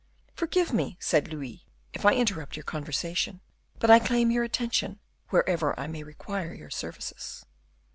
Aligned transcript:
"Forgive 0.33 0.73
me," 0.73 0.97
said 0.99 1.27
Louis, 1.27 1.63
"if 1.93 2.07
I 2.07 2.15
interrupt 2.15 2.55
your 2.55 2.63
conversation; 2.63 3.39
but 3.77 3.91
I 3.91 3.99
claim 3.99 4.31
your 4.31 4.43
attention 4.43 4.99
wherever 5.29 5.79
I 5.79 5.85
may 5.85 6.01
require 6.01 6.55
your 6.55 6.71
services." 6.71 7.45